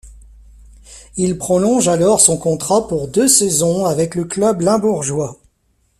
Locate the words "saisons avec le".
3.27-4.23